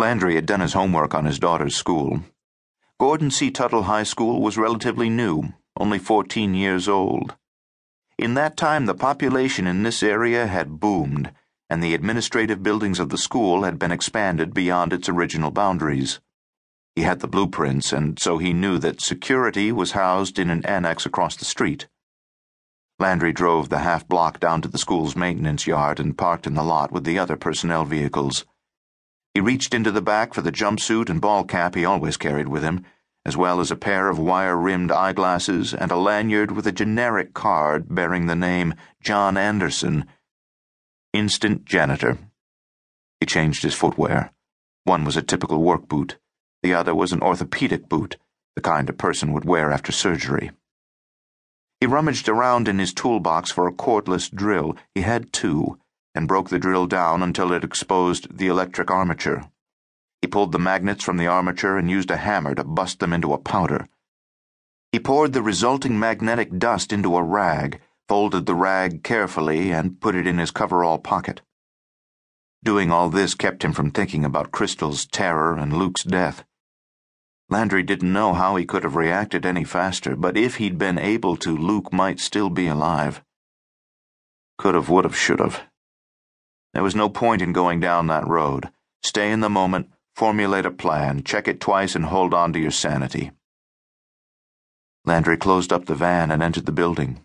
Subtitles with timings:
[0.00, 2.22] Landry had done his homework on his daughter's school.
[2.98, 3.50] Gordon C.
[3.50, 7.36] Tuttle High School was relatively new, only 14 years old.
[8.16, 11.32] In that time, the population in this area had boomed,
[11.68, 16.18] and the administrative buildings of the school had been expanded beyond its original boundaries.
[16.96, 21.04] He had the blueprints, and so he knew that security was housed in an annex
[21.04, 21.88] across the street.
[22.98, 26.64] Landry drove the half block down to the school's maintenance yard and parked in the
[26.64, 28.46] lot with the other personnel vehicles.
[29.34, 32.62] He reached into the back for the jumpsuit and ball cap he always carried with
[32.62, 32.84] him,
[33.24, 37.32] as well as a pair of wire rimmed eyeglasses and a lanyard with a generic
[37.34, 40.06] card bearing the name John Anderson.
[41.12, 42.18] Instant janitor.
[43.20, 44.32] He changed his footwear.
[44.84, 46.16] One was a typical work boot,
[46.62, 48.16] the other was an orthopedic boot,
[48.56, 50.50] the kind a person would wear after surgery.
[51.80, 54.76] He rummaged around in his toolbox for a cordless drill.
[54.94, 55.78] He had two
[56.14, 59.50] and broke the drill down until it exposed the electric armature.
[60.20, 63.32] He pulled the magnets from the armature and used a hammer to bust them into
[63.32, 63.88] a powder.
[64.92, 70.14] He poured the resulting magnetic dust into a rag, folded the rag carefully, and put
[70.14, 71.42] it in his coverall pocket.
[72.62, 76.44] Doing all this kept him from thinking about Kristal's terror and Luke's death.
[77.48, 81.36] Landry didn't know how he could have reacted any faster, but if he'd been able
[81.38, 83.22] to, Luke might still be alive.
[84.58, 85.62] Could have, would have, should have.
[86.72, 88.70] There was no point in going down that road.
[89.02, 92.70] Stay in the moment, formulate a plan, check it twice, and hold on to your
[92.70, 93.32] sanity.
[95.04, 97.24] Landry closed up the van and entered the building.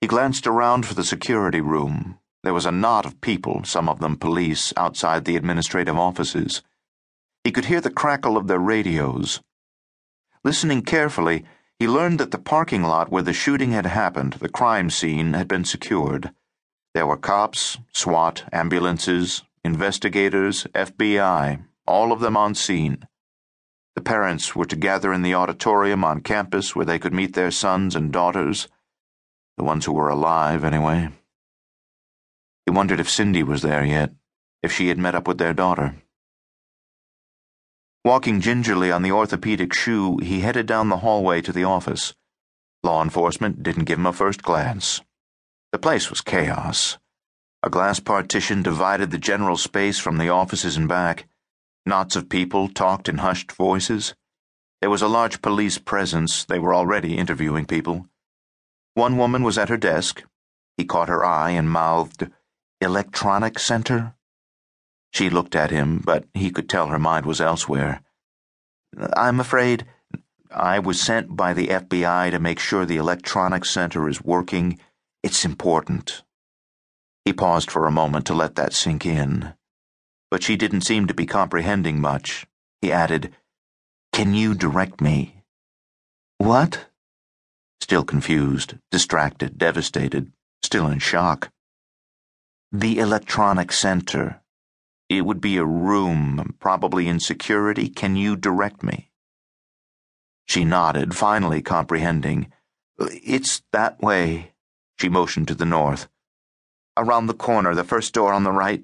[0.00, 2.18] He glanced around for the security room.
[2.42, 6.62] There was a knot of people, some of them police, outside the administrative offices.
[7.42, 9.40] He could hear the crackle of their radios.
[10.44, 11.44] Listening carefully,
[11.78, 15.48] he learned that the parking lot where the shooting had happened, the crime scene, had
[15.48, 16.30] been secured.
[16.96, 23.06] There were cops, SWAT, ambulances, investigators, FBI, all of them on scene.
[23.94, 27.50] The parents were to gather in the auditorium on campus where they could meet their
[27.50, 28.68] sons and daughters,
[29.58, 31.10] the ones who were alive, anyway.
[32.64, 34.12] He wondered if Cindy was there yet,
[34.62, 35.96] if she had met up with their daughter.
[38.06, 42.14] Walking gingerly on the orthopedic shoe, he headed down the hallway to the office.
[42.82, 45.02] Law enforcement didn't give him a first glance.
[45.76, 46.96] The place was chaos.
[47.62, 51.28] A glass partition divided the general space from the offices and back.
[51.84, 54.14] Knots of people talked in hushed voices.
[54.80, 56.46] There was a large police presence.
[56.46, 58.08] They were already interviewing people.
[58.94, 60.24] One woman was at her desk.
[60.78, 62.30] He caught her eye and mouthed,
[62.80, 64.14] Electronic Center?
[65.12, 68.00] She looked at him, but he could tell her mind was elsewhere.
[69.14, 69.84] I'm afraid
[70.50, 74.78] I was sent by the FBI to make sure the electronic center is working
[75.26, 76.22] it's important.
[77.24, 79.54] He paused for a moment to let that sink in.
[80.30, 82.46] But she didn't seem to be comprehending much.
[82.80, 83.34] He added,
[84.12, 85.42] Can you direct me?
[86.38, 86.86] What?
[87.80, 90.30] Still confused, distracted, devastated,
[90.62, 91.50] still in shock.
[92.70, 94.42] The electronic center.
[95.08, 97.88] It would be a room, probably in security.
[97.88, 99.10] Can you direct me?
[100.46, 102.52] She nodded, finally comprehending.
[103.00, 104.52] It's that way.
[104.96, 106.08] She motioned to the north.
[106.96, 108.82] Around the corner, the first door on the right.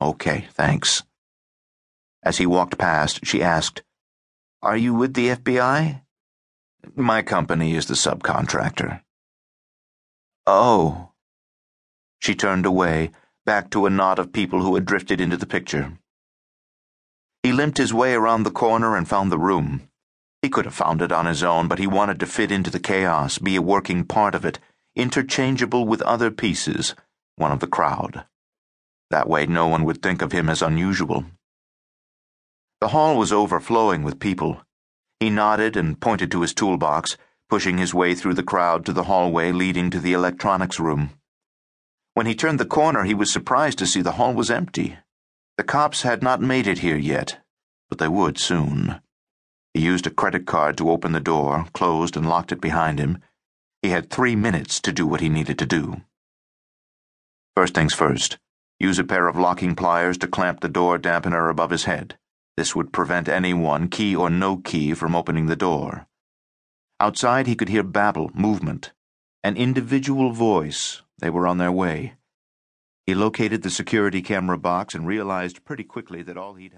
[0.00, 1.04] Okay, thanks.
[2.24, 3.82] As he walked past, she asked,
[4.60, 6.02] Are you with the FBI?
[6.96, 9.02] My company is the subcontractor.
[10.46, 11.12] Oh.
[12.18, 13.12] She turned away,
[13.46, 15.98] back to a knot of people who had drifted into the picture.
[17.42, 19.88] He limped his way around the corner and found the room.
[20.42, 22.80] He could have found it on his own, but he wanted to fit into the
[22.80, 24.58] chaos, be a working part of it
[24.96, 26.94] interchangeable with other pieces,
[27.36, 28.24] one of the crowd.
[29.10, 31.24] That way no one would think of him as unusual.
[32.80, 34.62] The hall was overflowing with people.
[35.20, 37.16] He nodded and pointed to his toolbox,
[37.48, 41.10] pushing his way through the crowd to the hallway leading to the electronics room.
[42.14, 44.98] When he turned the corner, he was surprised to see the hall was empty.
[45.56, 47.38] The cops had not made it here yet,
[47.88, 49.00] but they would soon.
[49.72, 53.18] He used a credit card to open the door, closed and locked it behind him,
[53.84, 56.00] he had three minutes to do what he needed to do.
[57.54, 58.38] First things first,
[58.80, 62.16] use a pair of locking pliers to clamp the door dampener above his head.
[62.56, 66.06] This would prevent anyone, key or no key, from opening the door.
[66.98, 68.92] Outside, he could hear babble, movement.
[69.42, 71.02] An individual voice.
[71.18, 72.14] They were on their way.
[73.04, 76.72] He located the security camera box and realized pretty quickly that all he'd